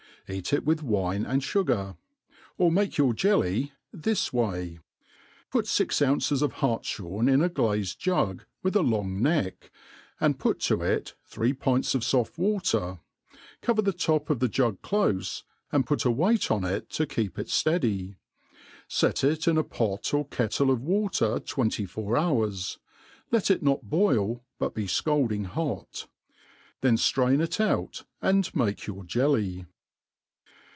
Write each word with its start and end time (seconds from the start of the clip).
Eat 0.29 0.53
it 0.53 0.63
with 0.63 0.81
wine 0.81 1.25
and 1.25 1.41
fugar. 1.41 1.97
Or 2.57 2.71
make 2.71 2.97
your 2.97 3.11
jelly 3.13 3.73
this 3.91 4.31
way; 4.31 4.79
put 5.51 5.67
fix 5.67 6.01
ounces 6.01 6.41
of 6.41 6.53
hartfhorn 6.53 7.27
in 7.27 7.41
a 7.41 7.49
glazed 7.49 7.99
jug 7.99 8.45
with 8.63 8.77
a 8.77 8.81
long 8.81 9.21
neck, 9.21 9.71
and 10.21 10.39
put 10.39 10.61
to 10.61 10.81
it 10.83 11.15
three 11.25 11.51
pints 11.51 11.95
of 11.95 12.01
foft 12.03 12.37
water, 12.37 12.99
cover 13.61 13.81
the 13.81 13.91
top 13.91 14.29
of 14.29 14.39
the 14.39 14.47
jug 14.47 14.81
clofe, 14.81 15.43
and 15.69 15.85
put 15.85 16.05
a 16.05 16.11
weight 16.11 16.49
on 16.49 16.63
it 16.63 16.89
to 16.91 17.05
keep 17.05 17.37
it 17.37 17.47
fieady; 17.47 18.15
fet 18.87 19.25
it 19.25 19.49
in 19.49 19.57
a 19.57 19.65
pot 19.65 20.13
or 20.13 20.25
kettle 20.29 20.71
of 20.71 20.81
water 20.81 21.39
twenty 21.41 21.85
four 21.85 22.15
hours, 22.15 22.79
let 23.33 23.51
it 23.51 23.61
not 23.61 23.89
boil, 23.89 24.45
but 24.59 24.73
be 24.73 24.85
fcalding 24.85 25.45
hot 25.47 25.91
^ 25.91 26.07
then 26.79 26.95
ftrain 26.95 27.41
it 27.41 27.59
out, 27.59 28.05
and 28.21 28.55
make 28.55 28.87
your 28.87 29.03
jelly. 29.03 29.65